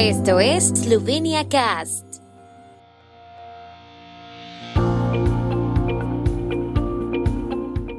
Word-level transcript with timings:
Esto 0.00 0.38
es 0.38 0.68
Slovenia 0.68 1.48
Cast. 1.48 2.04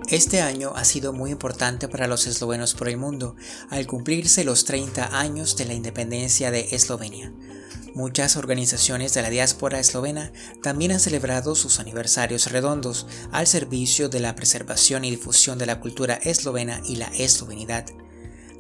Este 0.08 0.40
año 0.40 0.72
ha 0.78 0.86
sido 0.86 1.12
muy 1.12 1.32
importante 1.32 1.90
para 1.90 2.08
los 2.08 2.26
eslovenos 2.26 2.74
por 2.74 2.88
el 2.88 2.96
mundo, 2.96 3.36
al 3.70 3.86
cumplirse 3.86 4.46
los 4.46 4.64
30 4.64 5.20
años 5.20 5.58
de 5.58 5.66
la 5.66 5.74
independencia 5.74 6.52
de 6.52 6.70
Eslovenia. 6.72 7.34
Muchas 7.96 8.38
organizaciones 8.38 9.14
de 9.14 9.22
la 9.22 9.30
diáspora 9.30 9.78
eslovena 9.78 10.32
también 10.64 10.94
han 10.94 11.02
celebrado 11.02 11.54
sus 11.54 11.82
aniversarios 11.82 12.50
redondos 12.50 13.08
al 13.34 13.46
servicio 13.46 14.08
de 14.08 14.22
la 14.22 14.36
preservación 14.36 15.04
y 15.04 15.10
difusión 15.10 15.58
de 15.58 15.66
la 15.66 15.82
cultura 15.82 16.14
eslovena 16.14 16.82
y 16.86 16.96
la 16.96 17.08
eslovenidad. 17.08 17.88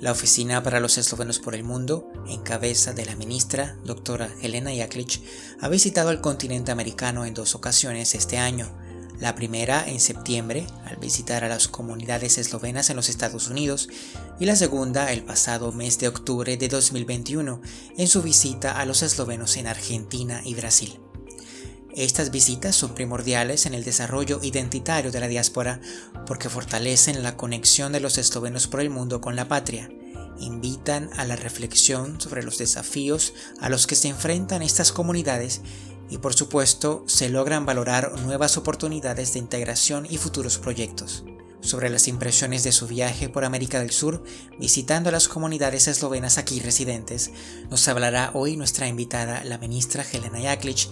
La 0.02 0.14
Oficina 0.14 0.64
para 0.64 0.80
los 0.80 0.98
Eslovenos 0.98 1.40
por 1.40 1.56
el 1.56 1.66
Mundo, 1.66 2.10
en 2.26 2.42
cabeza 2.42 2.94
de 2.94 3.06
la 3.06 3.18
ministra, 3.18 3.76
doctora 3.84 4.30
Helena 4.42 4.72
Jaklic, 4.74 5.22
ha 5.60 5.68
visitado 5.68 6.12
el 6.12 6.22
continente 6.22 6.72
americano 6.72 7.26
en 7.26 7.34
dos 7.34 7.54
ocasiones 7.54 8.16
este 8.16 8.38
año. 8.38 8.74
La 9.20 9.36
primera 9.36 9.86
en 9.86 10.00
septiembre, 10.00 10.66
al 10.86 10.96
visitar 10.96 11.44
a 11.44 11.50
las 11.50 11.68
comunidades 11.68 12.38
eslovenas 12.38 12.90
en 12.90 12.96
los 12.96 13.10
Estados 13.10 13.50
Unidos, 13.50 13.90
y 14.40 14.46
la 14.46 14.56
segunda 14.56 15.12
el 15.12 15.24
pasado 15.24 15.74
mes 15.74 16.00
de 16.00 16.08
octubre 16.08 16.56
de 16.56 16.70
2021, 16.70 17.62
en 17.98 18.08
su 18.08 18.22
visita 18.22 18.80
a 18.80 18.86
los 18.86 19.04
eslovenos 19.04 19.58
en 19.58 19.68
Argentina 19.68 20.42
y 20.46 20.56
Brasil. 20.56 20.98
Estas 22.00 22.32
visitas 22.32 22.78
son 22.78 22.96
primordiales 22.96 23.66
en 23.66 23.74
el 23.74 23.84
desarrollo 23.84 24.40
identitario 24.42 25.12
de 25.12 25.20
la 25.20 25.28
diáspora 25.28 25.82
porque 26.26 26.48
fortalecen 26.48 27.24
la 27.24 27.36
conexión 27.36 27.92
de 27.92 28.00
los 28.00 28.18
eslovenos 28.18 28.68
por 28.68 28.80
el 28.80 28.90
mundo 28.90 29.20
con 29.20 29.36
la 29.36 29.50
patria, 29.50 29.90
invitan 30.40 31.10
a 31.18 31.26
la 31.26 31.36
reflexión 31.36 32.22
sobre 32.22 32.42
los 32.42 32.58
desafíos 32.58 33.34
a 33.60 33.68
los 33.68 33.86
que 33.86 33.96
se 33.96 34.08
enfrentan 34.08 34.62
estas 34.62 34.94
comunidades 34.94 35.60
y 36.10 36.20
por 36.20 36.34
supuesto 36.34 37.04
se 37.06 37.28
logran 37.28 37.66
valorar 37.66 38.18
nuevas 38.22 38.56
oportunidades 38.56 39.34
de 39.34 39.40
integración 39.40 40.08
y 40.10 40.16
futuros 40.16 40.58
proyectos. 40.58 41.26
Sobre 41.62 41.90
las 41.90 42.08
impresiones 42.08 42.64
de 42.64 42.72
su 42.72 42.88
viaje 42.88 43.28
por 43.28 43.44
América 43.44 43.80
del 43.80 43.92
Sur, 43.92 44.24
visitando 44.58 45.12
las 45.12 45.28
comunidades 45.28 45.90
eslovenas 45.90 46.38
aquí 46.38 46.62
residentes, 46.62 47.32
nos 47.70 47.86
hablará 47.90 48.32
hoy 48.34 48.56
nuestra 48.56 48.88
invitada, 48.88 49.44
la 49.44 49.58
ministra 49.58 50.06
Helena 50.10 50.40
Jaklic, 50.42 50.88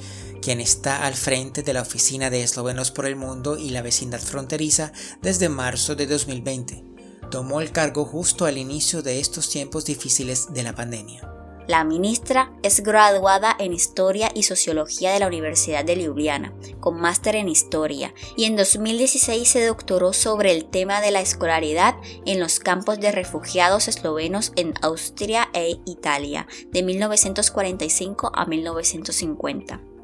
quien 0.47 0.61
está 0.61 1.05
al 1.05 1.15
frente 1.15 1.61
de 1.61 1.73
la 1.73 1.81
Oficina 1.81 2.29
de 2.29 2.41
Eslovenos 2.41 2.91
por 2.91 3.05
el 3.05 3.17
Mundo 3.17 3.57
y 3.57 3.71
la 3.71 3.81
vecindad 3.81 4.21
fronteriza 4.21 4.93
desde 5.21 5.49
marzo 5.49 5.93
de 5.97 6.07
2020. 6.07 6.85
Tomó 7.29 7.59
el 7.59 7.73
cargo 7.73 8.05
justo 8.05 8.45
al 8.45 8.57
inicio 8.57 9.01
de 9.01 9.19
estos 9.19 9.49
tiempos 9.49 9.83
difíciles 9.83 10.53
de 10.53 10.63
la 10.63 10.73
pandemia. 10.73 11.29
La 11.67 11.83
ministra 11.83 12.53
es 12.63 12.79
graduada 12.81 13.57
en 13.59 13.73
Historia 13.73 14.31
y 14.33 14.43
Sociología 14.43 15.11
de 15.11 15.19
la 15.19 15.27
Universidad 15.27 15.83
de 15.83 15.97
Ljubljana, 15.97 16.53
con 16.79 16.97
máster 16.97 17.35
en 17.35 17.49
Historia, 17.49 18.13
y 18.37 18.45
en 18.45 18.55
2016 18.55 19.45
se 19.45 19.65
doctoró 19.65 20.13
sobre 20.13 20.53
el 20.53 20.69
tema 20.69 21.01
de 21.01 21.11
la 21.11 21.19
escolaridad 21.19 21.95
en 22.25 22.39
los 22.39 22.61
campos 22.61 23.01
de 23.01 23.11
refugiados 23.11 23.89
eslovenos 23.89 24.53
en 24.55 24.75
Austria 24.81 25.49
e 25.51 25.75
Italia, 25.85 26.47
de 26.71 26.83
1945 26.83 28.31
a 28.33 28.45
1950. 28.45 29.96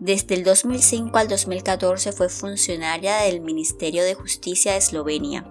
Desde 0.00 0.34
el 0.34 0.42
2005 0.42 1.16
al 1.16 1.28
2014 1.28 2.12
fue 2.12 2.28
funcionaria 2.28 3.18
del 3.18 3.40
Ministerio 3.40 4.02
de 4.02 4.14
Justicia 4.14 4.72
de 4.72 4.78
Eslovenia. 4.78 5.46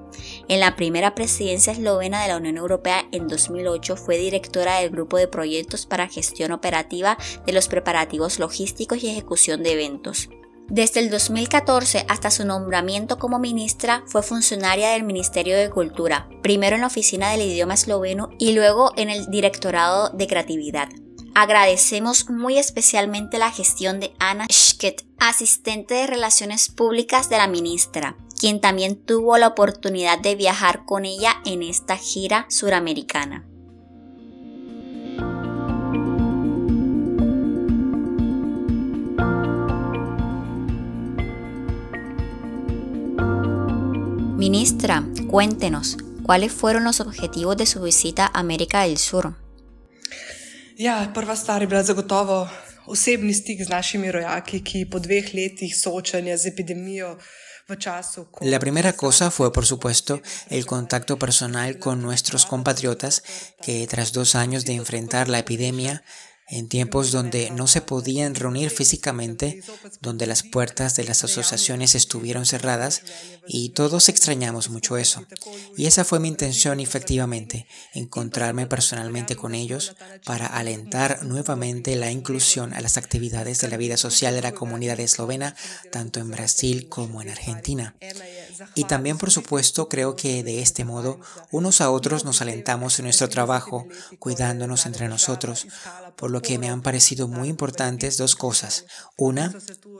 En 0.50 0.60
la 0.60 0.76
primera 0.76 1.16
presidencia 1.16 1.72
eslovena 1.72 2.22
de 2.22 2.28
la 2.28 2.38
Unión 2.38 2.58
Europea 2.58 3.08
en 3.12 3.28
2008 3.28 3.96
fue 3.96 4.18
directora 4.18 4.80
del 4.80 4.90
Grupo 4.90 5.18
de 5.18 5.30
Proyectos 5.30 5.86
para 5.86 6.10
Gestión 6.10 6.52
Operativa 6.52 7.18
de 7.46 7.54
los 7.54 7.70
Preparativos 7.70 8.38
Logísticos 8.38 9.02
y 9.02 9.10
Ejecución 9.10 9.64
de 9.64 9.74
Eventos. 9.74 10.30
Desde 10.70 11.00
el 11.00 11.10
2014 11.10 12.06
hasta 12.10 12.32
su 12.32 12.46
nombramiento 12.46 13.20
como 13.20 13.40
ministra 13.40 14.04
fue 14.08 14.24
funcionaria 14.24 14.92
del 14.92 15.04
Ministerio 15.04 15.58
de 15.58 15.70
Cultura, 15.70 16.30
primero 16.42 16.76
en 16.76 16.82
la 16.82 16.88
Oficina 16.88 17.32
del 17.32 17.42
Idioma 17.42 17.76
Esloveno 17.76 18.30
y 18.40 18.54
luego 18.54 18.92
en 18.98 19.10
el 19.10 19.28
Directorado 19.28 20.10
de 20.10 20.28
Creatividad. 20.28 20.90
Agradecemos 21.36 22.30
muy 22.30 22.60
especialmente 22.60 23.40
la 23.40 23.50
gestión 23.50 24.00
de 24.00 24.14
Ana 24.20 24.46
Schket, 24.52 25.04
asistente 25.18 25.96
de 25.96 26.06
Relaciones 26.06 26.70
Públicas 26.70 27.28
de 27.28 27.38
la 27.38 27.48
ministra, 27.48 28.16
quien 28.40 28.62
también 28.62 29.04
tuvo 29.04 29.38
la 29.40 29.48
oportunidad 29.48 30.20
de 30.20 30.36
viajar 30.36 30.86
con 30.86 31.06
ella 31.06 31.42
en 31.44 31.64
esta 31.64 31.98
gira 31.98 32.46
suramericana. 32.50 33.48
Ministra, 44.38 45.04
cuéntenos, 45.28 45.98
¿cuáles 46.22 46.52
fueron 46.52 46.84
los 46.84 47.00
objetivos 47.00 47.58
de 47.58 47.66
su 47.66 47.82
visita 47.82 48.30
a 48.32 48.40
América 48.40 48.84
del 48.84 49.00
Sur? 49.00 49.43
Ja, 50.78 51.12
prva 51.14 51.36
stvar 51.36 51.62
je 51.62 51.68
bila 51.68 51.84
zagotovo 51.84 52.50
osebni 52.86 53.34
stik 53.34 53.64
z 53.64 53.70
našimi 53.70 54.12
rojaki, 54.12 54.64
ki 54.64 54.86
po 54.92 55.00
dveh 55.00 55.34
letih 55.34 55.76
soočanja 55.78 56.38
z 56.38 56.48
epidemijo 56.48 57.18
La 58.42 58.60
primera 58.60 58.92
cosa 58.92 59.30
fue, 59.30 59.54
por 59.54 59.66
supuesto, 59.66 60.22
el 60.50 60.66
contacto 60.66 61.18
personal 61.18 61.80
con 61.80 62.02
nuestros 62.02 62.46
compatriotas 62.46 63.24
que 63.62 63.88
tras 63.88 64.12
dos 64.12 64.36
años 64.36 64.66
de 64.66 64.74
enfrentar 64.74 65.30
la 65.30 65.40
epidemia 65.40 66.04
en 66.48 66.68
tiempos 66.68 67.12
donde 67.12 67.50
no 67.52 67.68
se 67.68 67.82
podían 67.82 68.36
reunir 68.36 68.70
físicamente, 68.70 69.64
donde 70.02 70.28
las 70.28 70.44
puertas 70.44 70.96
de 70.96 71.04
las 71.04 71.24
asociaciones 71.24 71.96
estuvieron 71.96 72.46
cerradas 72.46 73.02
y 73.48 73.70
todos 73.70 74.10
extrañamos 74.10 74.70
mucho 74.70 74.98
eso. 74.98 75.26
Y 75.78 75.86
esa 75.86 76.04
fue 76.04 76.20
mi 76.20 76.28
intención 76.28 76.80
efectivamente, 76.80 77.68
encontrarme 77.94 78.68
personalmente 78.68 79.36
con 79.36 79.56
ellos 79.56 79.96
para 80.26 80.48
alentar 80.48 81.24
nuevamente 81.24 81.96
la 81.96 82.12
inclusión 82.12 82.74
a 82.74 82.82
las 82.82 82.98
actividades 82.98 83.62
de 83.62 83.70
la 83.70 83.78
vida 83.78 83.98
social 83.98 84.34
de 84.34 84.42
la 84.42 84.54
comunidad 84.54 85.00
eslovena, 85.00 85.56
tanto 85.92 86.20
en 86.20 86.32
Brasil 86.32 86.88
como 86.90 87.22
en 87.22 87.30
Argentina. 87.30 87.96
Y 88.76 88.86
también, 88.86 89.18
por 89.18 89.32
supuesto, 89.32 89.90
creo 89.90 90.16
que 90.16 90.44
de 90.44 90.62
este 90.62 90.86
modo 90.86 91.20
unos 91.52 91.82
a 91.82 91.90
otros 91.90 92.26
nos 92.26 92.42
alentamos 92.42 93.00
en 93.00 93.06
nuestro 93.06 93.30
trabajo, 93.30 93.88
cuidándonos 94.20 94.86
entre 94.86 95.08
nosotros, 95.08 95.68
lo 96.34 96.42
que 96.42 96.58
me 96.58 96.68
han 96.68 96.82
parecido 96.82 97.28
muy 97.28 97.48
importantes 97.48 98.18
dos 98.18 98.36
cosas. 98.36 98.86
Una 99.18 99.54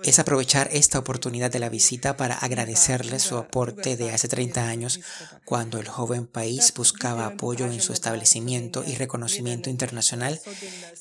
es 0.04 0.18
aprovechar 0.18 0.68
esta 0.72 0.98
oportunidad 0.98 1.52
de 1.52 1.60
la 1.60 1.70
visita 1.70 2.18
para 2.18 2.36
agradecerles 2.36 3.22
su 3.22 3.38
aporte 3.38 3.96
de 3.98 4.12
hace 4.12 4.28
30 4.28 4.68
años 4.68 5.00
cuando 5.46 5.78
el 5.78 5.88
joven 5.88 6.26
país 6.26 6.74
buscaba 6.76 7.28
apoyo 7.28 7.68
en 7.68 7.82
su 7.82 7.94
establecimiento 7.94 8.84
y 8.84 8.96
reconocimiento 8.96 9.70
internacional 9.70 10.42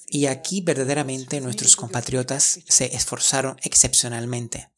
y 0.07 0.27
aquí 0.27 0.61
verdaderamente 0.61 1.41
nuestros 1.41 1.77
compatriotas 1.77 2.61
se 2.69 2.95
esforzaron 2.95 3.57
excepcionalmente. 3.63 4.69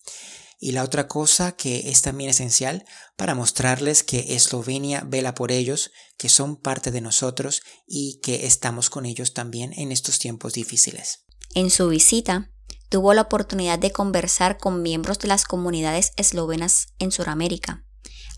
Y 0.65 0.73
la 0.73 0.83
otra 0.83 1.09
cosa 1.09 1.53
que 1.53 1.91
es 1.91 2.01
también 2.01 2.31
esencial 2.31 2.87
para 3.19 3.35
mostrarles 3.35 4.03
que 4.03 4.35
Eslovenia 4.35 5.05
vela 5.07 5.35
por 5.35 5.53
ellos, 5.53 5.91
que 6.17 6.31
son 6.31 6.57
parte 6.57 6.91
de 6.91 7.03
nosotros 7.03 7.61
y 7.87 8.19
que 8.23 8.47
estamos 8.47 8.89
con 8.89 9.05
ellos 9.05 9.35
también 9.35 9.75
en 9.75 9.93
estos 9.93 10.19
tiempos 10.19 10.55
difíciles. 10.55 11.27
En 11.55 11.69
su 11.69 11.89
visita, 11.89 12.51
tuvo 12.89 13.13
la 13.13 13.21
oportunidad 13.21 13.79
de 13.79 13.91
conversar 13.91 14.57
con 14.57 14.81
miembros 14.81 15.19
de 15.19 15.29
las 15.29 15.45
comunidades 15.45 16.13
eslovenas 16.17 16.87
en 16.99 17.13
Sudamérica. 17.13 17.85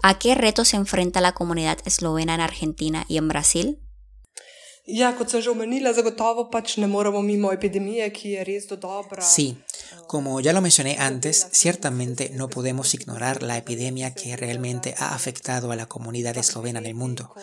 ¿A 0.03 0.19
qué 0.19 0.35
retos 0.35 0.67
se 0.67 0.77
enfrenta 0.79 1.21
la 1.21 1.31
comunidad 1.31 1.79
eslovena 1.85 2.35
en 2.35 2.41
Argentina 2.41 3.05
y 3.07 3.19
en 3.19 3.29
Brasil? 3.29 3.79
Sí, 9.25 9.59
como 10.06 10.41
ya 10.41 10.53
lo 10.53 10.60
mencioné 10.60 10.97
antes, 10.98 11.48
ciertamente 11.53 12.30
no 12.33 12.48
podemos 12.48 12.94
ignorar 12.94 13.42
la 13.42 13.56
epidemia 13.56 14.15
que 14.15 14.36
realmente 14.36 14.94
ha 14.98 15.15
afectado 15.15 15.72
a 15.72 15.77
la 15.77 15.86
comunidad 15.86 16.36
eslovena 16.36 16.80
del 16.80 16.94
mundo. 16.94 17.34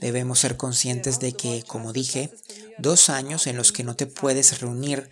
Debemos 0.00 0.38
ser 0.40 0.56
conscientes 0.56 1.18
de 1.20 1.32
que, 1.32 1.64
como 1.66 1.92
dije, 1.92 2.30
dos 2.78 3.08
años 3.08 3.46
en 3.46 3.56
los 3.56 3.72
que 3.72 3.84
no 3.84 3.96
te 3.96 4.06
puedes 4.06 4.60
reunir 4.60 5.08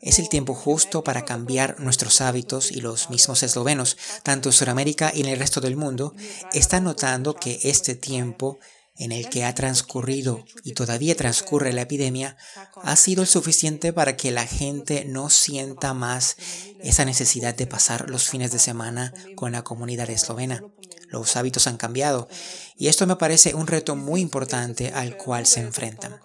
es 0.00 0.18
el 0.18 0.28
tiempo 0.28 0.54
justo 0.54 1.02
para 1.02 1.24
cambiar 1.24 1.80
nuestros 1.80 2.20
hábitos 2.20 2.70
y 2.70 2.80
los 2.80 3.10
mismos 3.10 3.42
eslovenos, 3.42 3.96
tanto 4.22 4.48
en 4.48 4.52
Sudamérica 4.52 5.12
y 5.14 5.20
en 5.20 5.28
el 5.28 5.38
resto 5.38 5.60
del 5.60 5.76
mundo, 5.76 6.14
están 6.52 6.84
notando 6.84 7.34
que 7.34 7.58
este 7.64 7.94
tiempo 7.94 8.58
en 8.98 9.12
el 9.12 9.28
que 9.28 9.44
ha 9.44 9.54
transcurrido 9.54 10.44
y 10.64 10.72
todavía 10.72 11.16
transcurre 11.16 11.72
la 11.72 11.82
epidemia 11.82 12.36
ha 12.82 12.96
sido 12.96 13.22
el 13.22 13.28
suficiente 13.28 13.92
para 13.92 14.16
que 14.16 14.30
la 14.30 14.46
gente 14.46 15.04
no 15.04 15.30
sienta 15.30 15.94
más 15.94 16.36
esa 16.80 17.04
necesidad 17.04 17.54
de 17.54 17.66
pasar 17.66 18.10
los 18.10 18.28
fines 18.28 18.52
de 18.52 18.58
semana 18.58 19.12
con 19.34 19.52
la 19.52 19.62
comunidad 19.62 20.10
eslovena. 20.10 20.62
Los 21.08 21.36
hábitos 21.36 21.66
han 21.66 21.76
cambiado 21.76 22.28
y 22.76 22.88
esto 22.88 23.06
me 23.06 23.16
parece 23.16 23.54
un 23.54 23.66
reto 23.66 23.96
muy 23.96 24.20
importante 24.20 24.92
al 24.92 25.16
cual 25.16 25.46
se 25.46 25.60
enfrentan. 25.60 26.20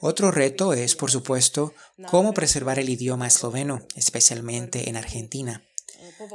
Otro 0.00 0.30
reto 0.30 0.72
es, 0.72 0.94
por 0.94 1.10
supuesto, 1.10 1.74
cómo 2.10 2.32
preservar 2.34 2.78
el 2.78 2.88
idioma 2.88 3.26
esloveno, 3.26 3.80
especialmente 3.94 4.88
en 4.88 4.96
Argentina. 4.96 5.62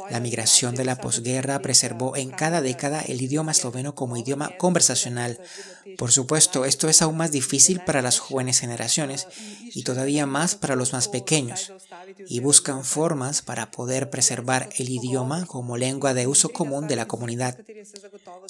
La 0.10 0.19
migración 0.19 0.75
de 0.75 0.86
la 0.86 0.98
posguerra 0.98 1.62
preservó 1.62 2.16
en 2.16 2.31
cada 2.31 2.62
década 2.62 3.02
el 3.02 3.22
idioma 3.22 3.52
esloveno 3.52 3.96
como 3.96 4.18
idioma 4.18 4.58
conversacional. 4.58 5.40
Por 5.98 6.12
supuesto, 6.12 6.66
esto 6.66 6.90
es 6.90 7.02
aún 7.02 7.18
más 7.18 7.31
difícil 7.31 7.81
para 7.81 8.02
las 8.02 8.19
jóvenes 8.19 8.60
generaciones 8.60 9.28
y 9.74 9.84
todavía 9.84 10.25
más 10.25 10.56
para 10.56 10.75
los 10.75 10.94
más 10.94 11.08
pequeños, 11.08 11.74
y 12.28 12.40
buscan 12.40 12.84
formas 12.84 13.42
para 13.42 13.72
poder 13.72 14.10
preservar 14.10 14.69
el 14.78 14.90
idioma 14.90 15.46
como 15.46 15.78
lengua 15.78 16.13
de 16.13 16.28
uso 16.28 16.50
común 16.50 16.88
de 16.88 16.96
la 16.96 17.08
comunidad. 17.08 17.58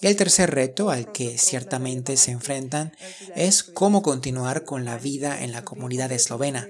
El 0.02 0.16
tercer 0.16 0.52
reto 0.52 0.90
al 0.90 1.12
que 1.12 1.38
ciertamente 1.38 2.18
se 2.18 2.32
enfrentan 2.32 2.94
es 3.36 3.64
cómo 3.64 4.02
continuar 4.02 4.66
con 4.66 4.86
la 4.86 4.98
vida 4.98 5.44
en 5.44 5.52
la 5.52 5.64
comunidad 5.64 6.12
eslovena 6.12 6.68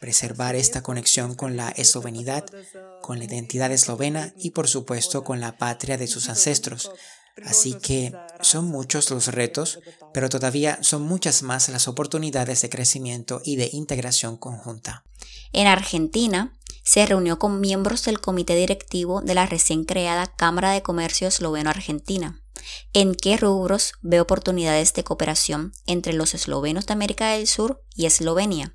preservar 0.00 0.56
esta 0.56 0.82
conexión 0.82 1.34
con 1.34 1.56
la 1.56 1.68
eslovenidad, 1.68 2.46
con 3.02 3.18
la 3.18 3.24
identidad 3.24 3.70
eslovena 3.70 4.32
y 4.36 4.50
por 4.50 4.66
supuesto 4.66 5.22
con 5.22 5.40
la 5.40 5.58
patria 5.58 5.98
de 5.98 6.06
sus 6.06 6.28
ancestros. 6.28 6.90
Así 7.44 7.74
que 7.74 8.12
son 8.40 8.66
muchos 8.66 9.10
los 9.10 9.28
retos, 9.28 9.78
pero 10.12 10.28
todavía 10.28 10.78
son 10.82 11.02
muchas 11.02 11.42
más 11.42 11.68
las 11.68 11.86
oportunidades 11.86 12.62
de 12.62 12.70
crecimiento 12.70 13.40
y 13.44 13.56
de 13.56 13.70
integración 13.72 14.36
conjunta. 14.36 15.04
En 15.52 15.66
Argentina, 15.66 16.56
se 16.82 17.06
reunió 17.06 17.38
con 17.38 17.60
miembros 17.60 18.04
del 18.04 18.20
comité 18.20 18.56
directivo 18.56 19.20
de 19.20 19.34
la 19.34 19.46
recién 19.46 19.84
creada 19.84 20.34
Cámara 20.34 20.72
de 20.72 20.82
Comercio 20.82 21.28
Esloveno-Argentina. 21.28 22.42
¿En 22.92 23.14
qué 23.14 23.36
rubros 23.36 23.92
ve 24.02 24.20
oportunidades 24.20 24.92
de 24.94 25.04
cooperación 25.04 25.72
entre 25.86 26.12
los 26.14 26.34
eslovenos 26.34 26.86
de 26.86 26.92
América 26.94 27.30
del 27.32 27.46
Sur 27.46 27.84
y 27.94 28.06
Eslovenia? 28.06 28.74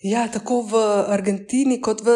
Ja, 0.00 0.30
tako 0.32 0.62
v 0.64 0.78
Argentini 1.12 1.76
kot 1.84 2.00
v, 2.00 2.14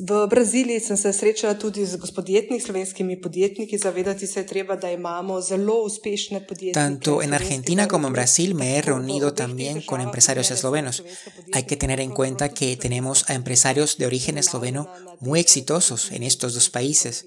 v 0.00 0.20
Braziliji 0.32 0.80
sem 0.80 0.96
se 0.96 1.12
srečala 1.12 1.58
tudi 1.60 1.84
z 1.84 2.00
gospodjetniki, 2.00 2.64
slovenskimi 2.64 3.20
podjetniki. 3.20 3.78
Zavedati 3.78 4.26
se 4.26 4.40
je 4.40 4.46
treba, 4.46 4.76
da 4.76 4.90
imamo 4.90 5.40
zelo 5.40 5.74
uspešne 5.84 6.40
podjetnike. 6.46 6.80
Tanto 6.80 7.20
en 7.22 7.34
Argentina 7.34 7.86
como 7.86 8.06
en 8.06 8.14
Brasil 8.14 8.54
me 8.54 8.78
he 8.78 8.80
reunido 8.80 9.34
también 9.34 9.82
con 9.82 10.00
empresarios 10.00 10.50
eslovenos. 10.50 11.04
Hay 11.52 11.64
que 11.64 11.76
tener 11.76 12.00
en 12.00 12.10
cuenta 12.10 12.48
que 12.48 12.76
tenemos 12.76 13.28
a 13.28 13.34
empresarios 13.34 13.98
de 13.98 14.06
origen 14.06 14.38
esloveno 14.38 14.88
muy 15.20 15.40
exitosos 15.40 16.10
en 16.12 16.22
estos 16.22 16.54
dos 16.54 16.70
países. 16.70 17.26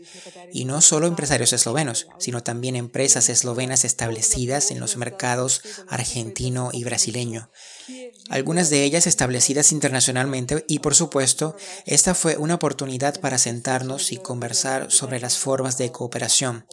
Y 0.51 0.65
no 0.65 0.81
solo 0.81 1.07
empresarios 1.07 1.53
eslovenos, 1.53 2.07
sino 2.18 2.44
también 2.44 2.75
empresas 2.75 3.30
eslovenas 3.30 3.86
establecidas 3.86 4.71
en 4.71 4.80
los 4.80 4.98
mercados 4.98 5.62
argentino 5.89 6.69
y 6.74 6.83
brasileño 6.83 7.50
algunas 8.30 8.69
de 8.69 8.83
ellas 8.83 9.07
establecidas 9.07 9.71
internacionalmente 9.71 10.63
y 10.68 10.80
por 10.80 10.95
supuesto, 10.95 11.56
esta 11.86 12.15
fue 12.15 12.38
una 12.38 12.56
oportunidad 12.56 13.19
para 13.19 13.38
sentarnos 13.38 14.12
y 14.12 14.18
conversar 14.18 14.92
sobre 14.92 15.19
las 15.19 15.38
formas 15.38 15.77
de 15.77 15.92
cooperación. 15.92 16.65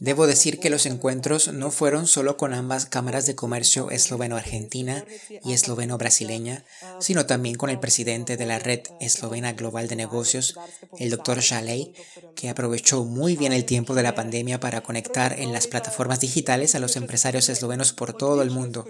Debo 0.00 0.26
decir 0.26 0.58
que 0.58 0.70
los 0.70 0.86
encuentros 0.86 1.52
no 1.52 1.70
fueron 1.70 2.06
solo 2.06 2.36
con 2.36 2.52
ambas 2.52 2.86
cámaras 2.86 3.26
de 3.26 3.34
comercio 3.34 3.90
esloveno-argentina 3.90 5.04
y 5.44 5.52
esloveno-brasileña, 5.52 6.64
sino 7.00 7.26
también 7.26 7.56
con 7.56 7.70
el 7.70 7.80
presidente 7.80 8.36
de 8.36 8.46
la 8.46 8.58
Red 8.58 8.80
Eslovena 9.00 9.52
Global 9.52 9.88
de 9.88 9.96
Negocios, 9.96 10.56
el 10.98 11.10
doctor 11.10 11.40
Jalej, 11.40 11.92
que 12.34 12.48
aprovechó 12.48 13.04
muy 13.08 13.36
bien 13.36 13.52
el 13.52 13.64
tiempo 13.64 13.94
de 13.94 14.02
la 14.02 14.14
pandemia 14.14 14.60
para 14.60 14.82
conectar 14.82 15.38
en 15.38 15.52
las 15.52 15.66
plataformas 15.66 16.20
digitales 16.20 16.74
a 16.74 16.78
los 16.78 16.96
empresarios 16.96 17.48
eslovenos 17.48 17.92
por 17.92 18.12
todo 18.12 18.42
el 18.42 18.50
mundo 18.50 18.86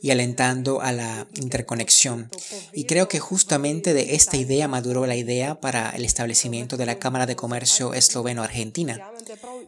y 0.00 0.10
alentando 0.10 0.80
a 0.80 0.92
la 0.92 1.26
interconexión. 1.34 2.30
Y 2.72 2.84
creo 2.84 3.08
que 3.08 3.18
justamente 3.18 3.94
de 3.94 4.14
esta 4.14 4.36
idea 4.36 4.68
maduró 4.68 5.06
la 5.06 5.16
idea 5.16 5.60
para 5.60 5.90
el 5.90 6.04
establecimiento 6.04 6.76
de 6.76 6.86
la 6.86 6.98
Cámara 6.98 7.26
de 7.26 7.36
Comercio 7.36 7.94
Esloveno-Argentina, 7.94 9.00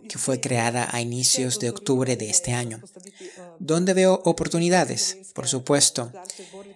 que 0.08 0.18
fue 0.18 0.40
creada 0.40 0.88
a 0.92 1.00
inicios 1.00 1.58
de 1.58 1.70
octubre 1.70 2.16
de 2.16 2.30
este 2.30 2.52
año. 2.52 2.80
¿Dónde 3.58 3.94
veo 3.94 4.20
oportunidades? 4.24 5.18
Por 5.34 5.48
supuesto. 5.48 6.12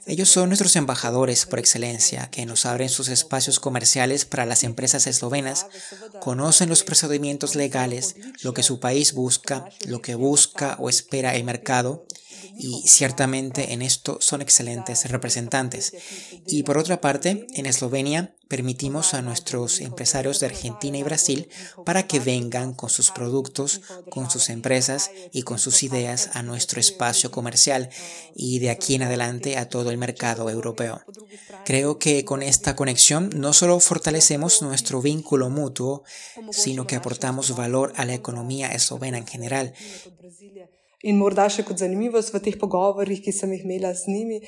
Ellos 0.09 0.31
son 0.31 0.49
nuestros 0.49 0.75
embajadores 0.77 1.45
por 1.45 1.59
excelencia, 1.59 2.31
que 2.31 2.47
nos 2.47 2.65
abren 2.65 2.89
sus 2.89 3.09
espacios 3.09 3.61
comerciales 3.61 4.25
para 4.25 4.47
las 4.47 4.65
empresas 4.65 5.07
eslovenas, 5.07 5.67
conocen 6.21 6.71
los 6.71 6.83
procedimientos 6.83 7.55
legales, 7.55 8.17
lo 8.43 8.55
que 8.55 8.63
su 8.63 8.81
país 8.81 9.13
busca, 9.13 9.69
lo 9.87 10.01
que 10.01 10.15
busca 10.15 10.77
o 10.79 10.89
espera 10.89 11.37
el 11.37 11.45
mercado, 11.45 12.07
y 12.57 12.83
ciertamente 12.87 13.73
en 13.73 13.83
esto 13.83 14.19
son 14.21 14.43
excelentes 14.43 15.09
representantes. 15.11 15.93
Y 16.47 16.63
por 16.63 16.79
otra 16.79 17.01
parte, 17.01 17.47
en 17.55 17.67
Eslovenia 17.67 18.35
permitimos 18.49 19.13
a 19.13 19.23
nuestros 19.23 19.81
empresarios 19.81 20.41
de 20.41 20.47
Argentina 20.47 20.97
y 20.97 21.03
Brasil 21.03 21.49
para 21.85 22.07
que 22.07 22.19
vengan 22.19 22.73
con 22.75 22.89
sus 22.89 23.11
productos, 23.11 23.83
con 24.11 24.31
sus 24.31 24.49
empresas 24.49 25.11
y 25.33 25.43
con 25.43 25.59
sus 25.59 25.83
ideas 25.83 26.31
a 26.33 26.43
nuestro 26.43 26.81
espacio 26.81 27.31
comercial 27.31 27.91
y 28.35 28.59
de 28.59 28.71
aquí 28.71 28.95
en 28.95 29.03
adelante 29.03 29.59
a 29.59 29.69
todo 29.69 29.91
el 29.91 29.99
mercado 29.99 30.49
europeo. 30.49 31.03
Creo 31.65 31.99
que 31.99 32.25
con 32.25 32.43
esta 32.43 32.75
conexión 32.75 33.31
no 33.35 33.53
solo 33.53 33.79
fortalecemos 33.81 34.63
nuestro 34.63 35.03
vínculo 35.03 35.51
mutuo, 35.51 36.05
sino 36.51 36.87
que 36.87 36.97
aportamos 36.97 37.55
valor 37.55 37.93
a 37.97 38.07
la 38.07 38.15
economía 38.15 38.69
eslovena 38.69 39.19
en 39.19 39.27
general 39.27 39.75
In 41.07 41.15
morda 41.15 41.45
še 41.47 41.63
kot 41.63 41.79
zanimivost 41.79 42.33
v 42.35 42.41
teh 42.43 42.57
pogovorih, 42.59 43.21
ki 43.23 43.31
sem 43.31 43.53
jih 43.55 43.63
imela 43.63 43.93
z 43.95 44.11
njimi, 44.11 44.41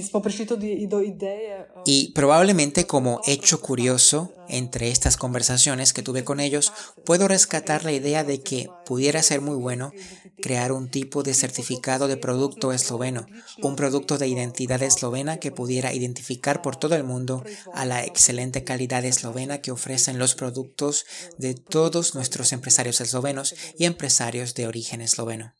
smo 0.00 0.22
prišli 0.24 0.46
tudi 0.48 0.70
do 0.88 1.02
ideje. 1.04 1.66
Y 1.84 2.12
probablemente 2.14 2.86
como 2.86 3.20
hecho 3.26 3.60
curioso 3.60 4.32
entre 4.48 4.88
estas 4.88 5.18
conversaciones 5.18 5.92
que 5.92 6.00
tuve 6.02 6.24
con 6.24 6.40
ellos, 6.40 6.72
puedo 7.04 7.28
rescatar 7.28 7.84
la 7.84 7.92
idea 7.92 8.24
de 8.24 8.40
que 8.40 8.70
pudiera 8.86 9.22
ser 9.22 9.42
muy 9.42 9.56
bueno 9.56 9.92
crear 10.40 10.72
un 10.72 10.88
tipo 10.88 11.22
de 11.22 11.34
certificado 11.34 12.08
de 12.08 12.16
producto 12.16 12.72
esloveno, 12.72 13.26
un 13.60 13.76
producto 13.76 14.16
de 14.16 14.28
identidad 14.28 14.82
eslovena 14.82 15.36
que 15.36 15.52
pudiera 15.52 15.92
identificar 15.92 16.62
por 16.62 16.76
todo 16.76 16.94
el 16.94 17.04
mundo 17.04 17.44
a 17.74 17.84
la 17.84 18.06
excelente 18.06 18.64
calidad 18.64 19.04
eslovena 19.04 19.60
que 19.60 19.72
ofrecen 19.72 20.18
los 20.18 20.34
productos 20.34 21.04
de 21.36 21.52
todos 21.52 22.14
nuestros 22.14 22.54
empresarios 22.54 23.02
eslovenos 23.02 23.54
y 23.76 23.84
empresarios 23.84 24.54
de 24.54 24.66
origen 24.66 25.02
esloveno. 25.02 25.57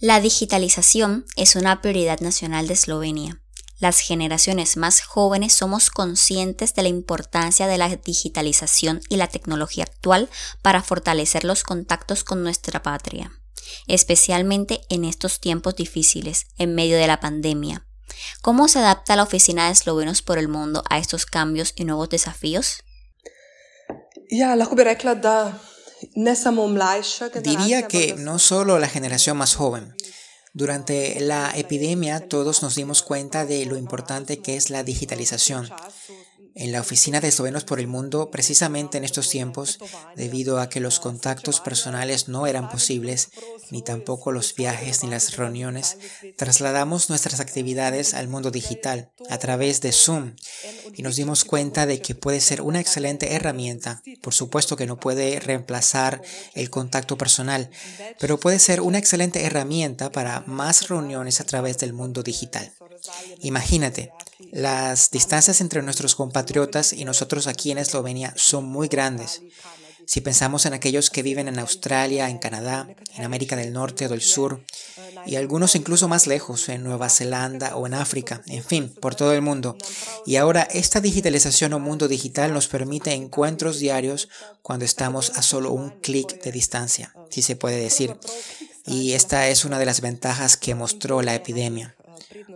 La 0.00 0.20
digitalización 0.20 1.24
es 1.36 1.54
una 1.54 1.80
prioridad 1.80 2.20
nacional 2.20 2.66
de 2.66 2.74
Eslovenia. 2.74 3.40
Las 3.78 4.00
generaciones 4.00 4.76
más 4.76 5.00
jóvenes 5.02 5.52
somos 5.52 5.90
conscientes 5.90 6.74
de 6.74 6.82
la 6.82 6.88
importancia 6.88 7.66
de 7.66 7.78
la 7.78 7.88
digitalización 7.88 9.00
y 9.08 9.16
la 9.16 9.28
tecnología 9.28 9.84
actual 9.84 10.28
para 10.62 10.82
fortalecer 10.82 11.44
los 11.44 11.62
contactos 11.62 12.24
con 12.24 12.42
nuestra 12.42 12.82
patria, 12.82 13.32
especialmente 13.86 14.80
en 14.88 15.04
estos 15.04 15.40
tiempos 15.40 15.76
difíciles, 15.76 16.46
en 16.58 16.74
medio 16.74 16.96
de 16.96 17.06
la 17.06 17.20
pandemia. 17.20 17.86
¿Cómo 18.42 18.68
se 18.68 18.80
adapta 18.80 19.16
la 19.16 19.22
Oficina 19.22 19.66
de 19.66 19.72
Eslovenos 19.72 20.22
por 20.22 20.38
el 20.38 20.48
Mundo 20.48 20.82
a 20.88 20.98
estos 20.98 21.24
cambios 21.24 21.72
y 21.76 21.84
nuevos 21.84 22.08
desafíos? 22.08 22.82
Diría 27.42 27.88
que 27.88 28.14
no 28.14 28.38
solo 28.38 28.78
la 28.78 28.88
generación 28.88 29.36
más 29.36 29.54
joven. 29.54 29.94
Durante 30.52 31.18
la 31.18 31.50
epidemia 31.56 32.28
todos 32.28 32.62
nos 32.62 32.76
dimos 32.76 33.02
cuenta 33.02 33.44
de 33.44 33.66
lo 33.66 33.76
importante 33.76 34.38
que 34.40 34.56
es 34.56 34.70
la 34.70 34.84
digitalización. 34.84 35.68
En 36.56 36.70
la 36.70 36.80
oficina 36.80 37.20
de 37.20 37.28
eslovenos 37.28 37.64
por 37.64 37.80
el 37.80 37.88
mundo, 37.88 38.30
precisamente 38.30 38.96
en 38.96 39.04
estos 39.04 39.28
tiempos, 39.28 39.78
debido 40.14 40.60
a 40.60 40.68
que 40.68 40.78
los 40.78 41.00
contactos 41.00 41.60
personales 41.60 42.28
no 42.28 42.46
eran 42.46 42.68
posibles, 42.68 43.30
ni 43.70 43.82
tampoco 43.82 44.30
los 44.30 44.54
viajes 44.54 45.02
ni 45.02 45.10
las 45.10 45.36
reuniones, 45.36 45.98
trasladamos 46.36 47.08
nuestras 47.08 47.40
actividades 47.40 48.14
al 48.14 48.28
mundo 48.28 48.52
digital 48.52 49.10
a 49.30 49.38
través 49.38 49.80
de 49.80 49.90
Zoom 49.90 50.36
y 50.94 51.02
nos 51.02 51.16
dimos 51.16 51.44
cuenta 51.44 51.86
de 51.86 52.00
que 52.00 52.14
puede 52.14 52.40
ser 52.40 52.62
una 52.62 52.80
excelente 52.80 53.34
herramienta. 53.34 54.02
Por 54.22 54.34
supuesto 54.34 54.76
que 54.76 54.86
no 54.86 54.98
puede 54.98 55.40
reemplazar 55.40 56.22
el 56.54 56.70
contacto 56.70 57.18
personal, 57.18 57.70
pero 58.20 58.38
puede 58.38 58.60
ser 58.60 58.80
una 58.80 58.98
excelente 58.98 59.44
herramienta 59.44 60.12
para 60.12 60.44
más 60.46 60.88
reuniones 60.88 61.40
a 61.40 61.44
través 61.44 61.78
del 61.78 61.92
mundo 61.92 62.22
digital. 62.22 62.72
Imagínate, 63.40 64.12
las 64.50 65.10
distancias 65.10 65.60
entre 65.60 65.82
nuestros 65.82 66.14
compatriotas 66.44 66.92
y 66.92 67.06
nosotros 67.06 67.46
aquí 67.46 67.70
en 67.70 67.78
Eslovenia 67.78 68.34
son 68.36 68.66
muy 68.66 68.88
grandes. 68.88 69.40
Si 70.06 70.20
pensamos 70.20 70.66
en 70.66 70.74
aquellos 70.74 71.08
que 71.08 71.22
viven 71.22 71.48
en 71.48 71.58
Australia, 71.58 72.28
en 72.28 72.36
Canadá, 72.36 72.86
en 73.16 73.24
América 73.24 73.56
del 73.56 73.72
Norte 73.72 74.04
o 74.04 74.08
del 74.10 74.20
Sur, 74.20 74.60
y 75.24 75.36
algunos 75.36 75.74
incluso 75.74 76.06
más 76.06 76.26
lejos, 76.26 76.68
en 76.68 76.84
Nueva 76.84 77.08
Zelanda 77.08 77.76
o 77.76 77.86
en 77.86 77.94
África, 77.94 78.42
en 78.46 78.62
fin, 78.62 78.94
por 79.00 79.14
todo 79.14 79.32
el 79.32 79.40
mundo. 79.40 79.78
Y 80.26 80.36
ahora 80.36 80.68
esta 80.70 81.00
digitalización 81.00 81.72
o 81.72 81.78
mundo 81.78 82.08
digital 82.08 82.52
nos 82.52 82.68
permite 82.68 83.14
encuentros 83.14 83.78
diarios 83.78 84.28
cuando 84.60 84.84
estamos 84.84 85.30
a 85.36 85.40
solo 85.40 85.72
un 85.72 85.98
clic 86.00 86.42
de 86.42 86.52
distancia, 86.52 87.14
si 87.30 87.40
se 87.40 87.56
puede 87.56 87.78
decir. 87.78 88.14
Y 88.84 89.12
esta 89.12 89.48
es 89.48 89.64
una 89.64 89.78
de 89.78 89.86
las 89.86 90.02
ventajas 90.02 90.58
que 90.58 90.74
mostró 90.74 91.22
la 91.22 91.34
epidemia. 91.34 91.96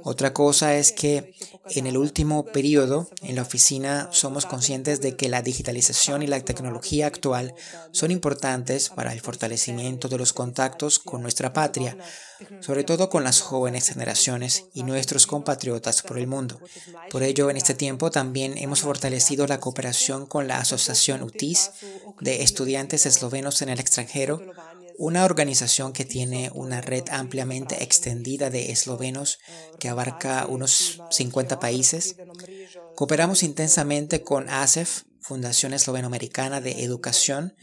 Otra 0.03 0.33
cosa 0.33 0.77
es 0.77 0.93
que 0.93 1.35
en 1.71 1.87
el 1.87 1.97
último 1.97 2.45
periodo 2.45 3.09
en 3.23 3.37
la 3.37 3.43
oficina 3.43 4.09
somos 4.13 4.47
conscientes 4.47 5.01
de 5.01 5.17
que 5.17 5.29
la 5.29 5.43
digitalización 5.43 6.23
y 6.23 6.27
la 6.27 6.41
tecnología 6.41 7.07
actual 7.07 7.55
son 7.93 8.11
importantes 8.11 8.89
para 8.89 9.13
el 9.13 9.21
fortalecimiento 9.21 10.09
de 10.09 10.19
los 10.19 10.33
contactos 10.33 10.99
con 10.99 11.23
nuestra 11.23 11.53
patria, 11.53 11.97
sobre 12.61 12.85
todo 12.85 13.09
con 13.11 13.25
las 13.25 13.41
jóvenes 13.41 13.89
generaciones 13.89 14.67
y 14.75 14.83
nuestros 14.83 15.27
compatriotas 15.27 16.03
por 16.03 16.19
el 16.19 16.27
mundo. 16.27 16.61
Por 17.11 17.23
ello, 17.23 17.51
en 17.51 17.57
este 17.57 17.75
tiempo 17.75 18.11
también 18.11 18.57
hemos 18.59 18.81
fortalecido 18.81 19.47
la 19.47 19.61
cooperación 19.61 20.27
con 20.27 20.49
la 20.49 20.59
Asociación 20.59 21.23
UTIS 21.23 21.71
de 22.21 22.43
Estudiantes 22.43 23.07
Eslovenos 23.07 23.63
en 23.63 23.69
el 23.69 23.81
extranjero 23.81 24.43
una 24.99 25.25
organización 25.25 25.93
que 25.93 26.05
tiene 26.05 26.51
una 26.53 26.81
red 26.81 27.05
ampliamente 27.11 27.85
extendida 27.85 28.51
de 28.51 28.73
eslovenos 28.73 29.39
que 29.79 29.89
abarca 29.89 30.45
unos 30.49 31.01
50 31.11 31.61
países. 31.61 32.17
Cooperamos 32.97 33.45
intensamente 33.45 34.23
con 34.23 34.49
ASEF, 34.51 35.05
Fundación 35.21 35.73
Esloveno-Americana 35.73 36.61
de 36.61 36.83
Educación, 36.83 37.55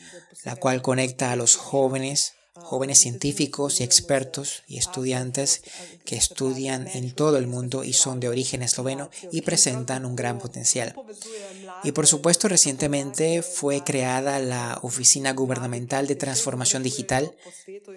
la 0.45 0.55
cual 0.55 0.81
conecta 0.81 1.33
a 1.33 1.35
los 1.35 1.57
jóvenes 1.57 2.34
jóvenes 2.55 2.99
científicos 2.99 3.79
y 3.79 3.83
expertos 3.83 4.63
y 4.67 4.77
estudiantes 4.77 5.61
que 6.05 6.15
estudian 6.15 6.87
en 6.87 7.11
todo 7.11 7.37
el 7.37 7.47
mundo 7.47 7.83
y 7.83 7.93
son 7.93 8.19
de 8.19 8.29
origen 8.29 8.61
esloveno 8.61 9.09
y 9.31 9.41
presentan 9.41 10.05
un 10.05 10.15
gran 10.15 10.39
potencial. 10.39 10.95
Y 11.83 11.91
por 11.91 12.07
supuesto, 12.07 12.47
recientemente 12.47 13.41
fue 13.41 13.83
creada 13.83 14.39
la 14.39 14.79
Oficina 14.81 15.33
Gubernamental 15.33 16.07
de 16.07 16.15
Transformación 16.15 16.83
Digital, 16.83 17.35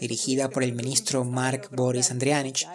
dirigida 0.01 0.51
por 0.51 0.63
el 0.63 0.75
ministro 0.75 1.25
Mark 1.25 1.69
Boris 1.73 2.11
Andrianich, 2.11 2.67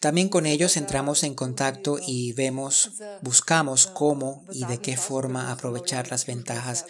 también 0.00 0.28
con 0.28 0.46
ellos 0.46 0.76
entramos 0.76 1.24
en 1.24 1.34
contacto 1.34 1.98
y 2.04 2.32
vemos, 2.32 2.92
buscamos 3.20 3.88
cómo 3.88 4.44
y 4.52 4.64
de 4.64 4.78
qué 4.78 4.96
forma 4.96 5.50
aprovechar 5.50 6.08
las 6.10 6.24
ventajas 6.24 6.86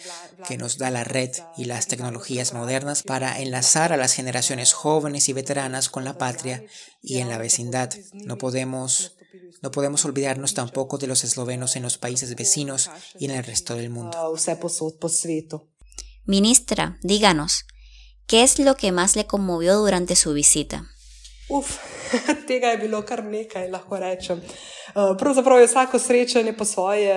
que 0.47 0.57
nos 0.57 0.77
da 0.77 0.91
la 0.91 1.03
red 1.03 1.31
y 1.57 1.65
las 1.65 1.87
tecnologías 1.87 2.53
modernas 2.53 3.01
para 3.01 3.39
enlazar 3.39 3.93
a 3.93 3.97
las 3.97 4.13
generaciones 4.13 4.73
jóvenes 4.73 5.27
y 5.27 5.33
veteranas 5.33 5.89
con 5.89 6.05
la 6.05 6.19
patria 6.19 6.63
y 7.01 7.17
en 7.17 7.29
la 7.29 7.39
vecindad. 7.39 7.91
No 8.13 8.37
podemos, 8.37 9.17
no 9.63 9.71
podemos 9.71 10.05
olvidarnos 10.05 10.53
tampoco 10.53 10.99
de 10.99 11.07
los 11.07 11.23
eslovenos 11.23 11.75
en 11.75 11.83
los 11.83 11.97
países 11.97 12.35
vecinos 12.35 12.91
y 13.17 13.25
en 13.25 13.31
el 13.31 13.43
resto 13.43 13.75
del 13.75 13.89
mundo. 13.89 14.17
Ministra, 16.25 16.99
díganos, 17.01 17.65
¿qué 18.27 18.43
es 18.43 18.59
lo 18.59 18.75
que 18.75 18.91
más 18.91 19.15
le 19.15 19.25
conmovió 19.25 19.77
durante 19.77 20.15
su 20.15 20.33
visita? 20.33 20.91
Uf, 21.49 21.77
tega 22.47 22.73
je 22.73 22.77
bilo 22.77 23.01
kar 23.05 23.23
nekaj, 23.23 23.69
lahko 23.71 23.97
rečem. 23.97 24.41
Uh, 24.89 25.15
pravzaprav 25.17 25.59
je 25.59 25.67
vsako 25.67 25.99
srečanje 25.99 26.53
po 26.57 26.65
svoje 26.65 27.13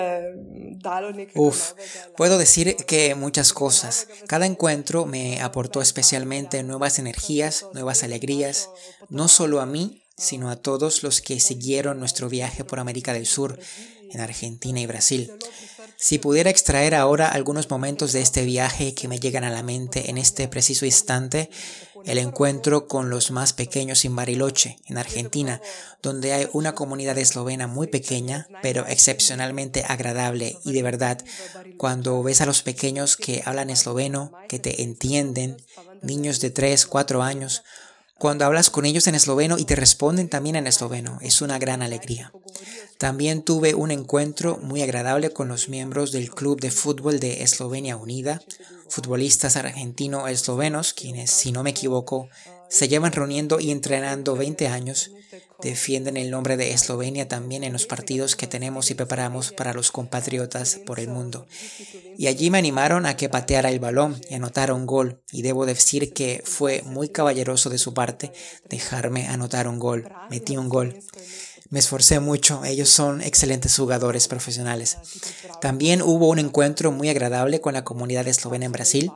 dalo 0.82 1.10
nekaj. 1.12 1.36
Uf, 1.36 1.72
puedo 2.16 2.38
decir 2.38 2.76
que 2.86 3.14
muchas 3.14 3.52
cosas. 3.52 4.06
Cada 4.26 4.46
encuentro 4.46 5.04
me 5.06 5.40
aportó 5.40 5.80
especialmente 5.80 6.62
nuevas 6.62 6.98
energías, 6.98 7.66
nuevas 7.74 8.02
alegrías, 8.02 8.68
no 9.08 9.28
solo 9.28 9.60
a 9.60 9.66
mí, 9.66 10.02
sino 10.16 10.50
a 10.50 10.56
todos 10.56 11.02
los 11.02 11.20
que 11.20 11.40
siguieron 11.40 11.98
nuestro 11.98 12.28
viaje 12.28 12.64
por 12.64 12.78
América 12.78 13.12
del 13.12 13.26
Sur, 13.26 13.58
en 14.10 14.20
Argentina 14.20 14.80
y 14.80 14.86
Brasil. 14.86 15.32
Si 15.96 16.18
pudiera 16.18 16.50
extraer 16.50 16.94
ahora 16.94 17.28
algunos 17.28 17.70
momentos 17.70 18.12
de 18.12 18.22
este 18.22 18.44
viaje 18.44 18.92
que 18.94 19.08
me 19.08 19.20
llegan 19.20 19.44
a 19.44 19.50
la 19.50 19.62
mente 19.62 20.10
en 20.10 20.18
este 20.18 20.48
preciso 20.48 20.84
instante, 20.84 21.48
el 22.06 22.18
encuentro 22.18 22.86
con 22.86 23.10
los 23.10 23.30
más 23.30 23.52
pequeños 23.52 24.04
en 24.04 24.16
Bariloche, 24.16 24.78
en 24.86 24.98
Argentina, 24.98 25.60
donde 26.02 26.32
hay 26.32 26.48
una 26.52 26.74
comunidad 26.74 27.18
eslovena 27.18 27.66
muy 27.66 27.86
pequeña, 27.86 28.48
pero 28.62 28.86
excepcionalmente 28.86 29.84
agradable 29.86 30.58
y 30.64 30.72
de 30.72 30.82
verdad, 30.82 31.24
cuando 31.76 32.22
ves 32.22 32.40
a 32.40 32.46
los 32.46 32.62
pequeños 32.62 33.16
que 33.16 33.42
hablan 33.44 33.70
esloveno, 33.70 34.32
que 34.48 34.58
te 34.58 34.82
entienden, 34.82 35.56
niños 36.02 36.40
de 36.40 36.50
3, 36.50 36.86
4 36.86 37.22
años, 37.22 37.62
cuando 38.22 38.44
hablas 38.44 38.70
con 38.70 38.84
ellos 38.84 39.08
en 39.08 39.16
esloveno 39.16 39.58
y 39.58 39.64
te 39.64 39.74
responden 39.74 40.28
también 40.28 40.54
en 40.54 40.68
esloveno, 40.68 41.18
es 41.22 41.42
una 41.42 41.58
gran 41.58 41.82
alegría. 41.82 42.32
También 42.96 43.42
tuve 43.42 43.74
un 43.74 43.90
encuentro 43.90 44.60
muy 44.62 44.80
agradable 44.80 45.30
con 45.30 45.48
los 45.48 45.68
miembros 45.68 46.12
del 46.12 46.30
Club 46.30 46.60
de 46.60 46.70
Fútbol 46.70 47.18
de 47.18 47.42
Eslovenia 47.42 47.96
Unida, 47.96 48.40
futbolistas 48.88 49.56
argentino-eslovenos, 49.56 50.92
quienes, 50.92 51.32
si 51.32 51.50
no 51.50 51.64
me 51.64 51.70
equivoco, 51.70 52.28
se 52.72 52.88
llevan 52.88 53.12
reuniendo 53.12 53.60
y 53.60 53.70
entrenando 53.70 54.34
20 54.34 54.66
años, 54.66 55.10
defienden 55.60 56.16
el 56.16 56.30
nombre 56.30 56.56
de 56.56 56.72
Eslovenia 56.72 57.28
también 57.28 57.64
en 57.64 57.72
los 57.74 57.84
partidos 57.84 58.34
que 58.34 58.46
tenemos 58.46 58.90
y 58.90 58.94
preparamos 58.94 59.52
para 59.52 59.74
los 59.74 59.90
compatriotas 59.90 60.80
por 60.86 60.98
el 60.98 61.08
mundo. 61.08 61.46
Y 62.16 62.28
allí 62.28 62.50
me 62.50 62.56
animaron 62.56 63.04
a 63.04 63.14
que 63.14 63.28
pateara 63.28 63.70
el 63.70 63.78
balón 63.78 64.18
y 64.30 64.36
anotara 64.36 64.72
un 64.72 64.86
gol, 64.86 65.22
y 65.30 65.42
debo 65.42 65.66
decir 65.66 66.14
que 66.14 66.42
fue 66.46 66.80
muy 66.86 67.10
caballeroso 67.10 67.68
de 67.68 67.76
su 67.76 67.92
parte 67.92 68.32
dejarme 68.70 69.28
anotar 69.28 69.68
un 69.68 69.78
gol. 69.78 70.10
Metí 70.30 70.56
un 70.56 70.70
gol. 70.70 70.98
Me 71.68 71.78
esforcé 71.78 72.20
mucho, 72.20 72.64
ellos 72.64 72.88
son 72.88 73.20
excelentes 73.20 73.76
jugadores 73.76 74.28
profesionales. 74.28 74.96
También 75.60 76.00
hubo 76.00 76.28
un 76.28 76.38
encuentro 76.38 76.90
muy 76.90 77.10
agradable 77.10 77.60
con 77.60 77.74
la 77.74 77.84
comunidad 77.84 78.26
eslovena 78.28 78.64
en 78.64 78.72
Brasil. 78.72 79.12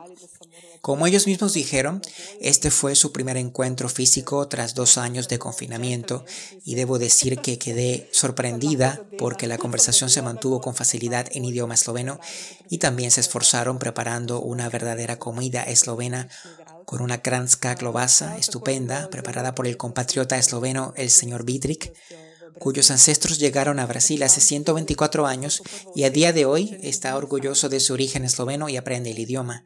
Como 0.87 1.05
ellos 1.05 1.27
mismos 1.27 1.51
dijeron, 1.51 2.01
este 2.39 2.71
fue 2.71 2.95
su 2.95 3.11
primer 3.11 3.35
encuentro 3.35 3.89
físico 3.89 4.47
tras 4.47 4.73
dos 4.73 4.97
años 4.97 5.27
de 5.27 5.37
confinamiento 5.37 6.23
y 6.63 6.75
debo 6.75 6.97
decir 6.97 7.39
que 7.39 7.59
quedé 7.59 8.07
sorprendida 8.13 9.01
porque 9.17 9.47
la 9.47 9.57
conversación 9.57 10.09
se 10.09 10.21
mantuvo 10.21 10.61
con 10.61 10.75
facilidad 10.75 11.27
en 11.33 11.43
idioma 11.43 11.73
esloveno 11.73 12.21
y 12.69 12.77
también 12.77 13.11
se 13.11 13.19
esforzaron 13.19 13.79
preparando 13.79 14.39
una 14.39 14.69
verdadera 14.69 15.19
comida 15.19 15.61
eslovena 15.63 16.29
con 16.85 17.01
una 17.01 17.21
kranska 17.21 17.75
klobasa 17.75 18.37
estupenda 18.37 19.09
preparada 19.09 19.55
por 19.55 19.67
el 19.67 19.75
compatriota 19.75 20.37
esloveno 20.37 20.93
el 20.95 21.09
señor 21.09 21.43
Vidrik 21.43 21.93
cuyos 22.59 22.91
ancestros 22.91 23.39
llegaron 23.39 23.79
a 23.79 23.85
Brasil 23.85 24.23
hace 24.23 24.39
124 24.39 25.27
años 25.27 25.61
y 25.95 26.05
a 26.05 26.11
día 26.11 26.31
de 26.31 26.45
hoy 26.45 26.77
está 26.81 27.17
orgulloso 27.17 27.67
de 27.67 27.81
su 27.81 27.91
origen 27.91 28.23
esloveno 28.23 28.69
y 28.69 28.77
aprende 28.77 29.11
el 29.11 29.19
idioma. 29.19 29.65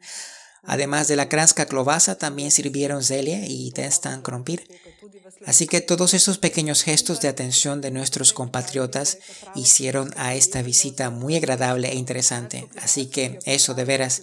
Además 0.64 1.08
de 1.08 1.16
la 1.16 1.28
kranska 1.28 1.66
klobasa, 1.66 2.16
también 2.16 2.50
sirvieron 2.50 3.02
zelia 3.02 3.46
y 3.46 3.70
testan 3.72 4.22
krompir. 4.22 4.66
Así 5.44 5.66
que 5.66 5.80
todos 5.80 6.14
esos 6.14 6.38
pequeños 6.38 6.82
gestos 6.82 7.20
de 7.20 7.28
atención 7.28 7.80
de 7.80 7.90
nuestros 7.90 8.32
compatriotas 8.32 9.18
hicieron 9.54 10.12
a 10.16 10.34
esta 10.34 10.62
visita 10.62 11.10
muy 11.10 11.36
agradable 11.36 11.88
e 11.90 11.96
interesante. 11.96 12.68
Así 12.80 13.06
que 13.06 13.38
eso 13.44 13.74
de 13.74 13.84
veras 13.84 14.22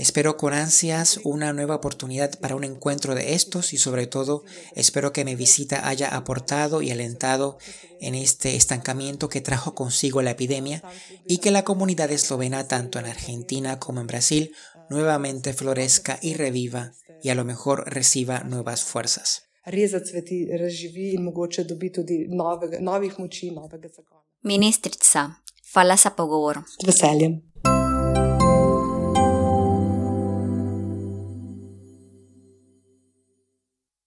Espero 0.00 0.38
con 0.38 0.54
ansias 0.54 1.20
una 1.24 1.52
nueva 1.52 1.74
oportunidad 1.74 2.38
para 2.38 2.54
un 2.54 2.64
encuentro 2.64 3.14
de 3.14 3.34
estos 3.34 3.74
y 3.74 3.76
sobre 3.76 4.06
todo 4.06 4.44
espero 4.74 5.12
que 5.12 5.26
mi 5.26 5.34
visita 5.34 5.86
haya 5.86 6.08
aportado 6.16 6.80
y 6.80 6.90
alentado 6.90 7.58
en 8.00 8.14
este 8.14 8.56
estancamiento 8.56 9.28
que 9.28 9.42
trajo 9.42 9.74
consigo 9.74 10.22
la 10.22 10.30
epidemia 10.30 10.82
y 11.26 11.36
que 11.36 11.50
la 11.50 11.64
comunidad 11.64 12.10
eslovena 12.10 12.66
tanto 12.66 12.98
en 12.98 13.04
Argentina 13.04 13.78
como 13.78 14.00
en 14.00 14.06
Brasil 14.06 14.54
nuevamente 14.90 15.52
florezca 15.52 16.18
y 16.20 16.34
reviva 16.34 16.92
y 17.22 17.30
a 17.30 17.34
lo 17.34 17.44
mejor 17.44 17.84
reciba 17.86 18.42
nuevas 18.44 18.84
fuerzas. 18.84 19.42
Ministrica, 24.42 25.42
hvala 25.72 25.96
za 25.96 26.10
pogovor. 26.10 26.64
veseljem. 26.86 27.49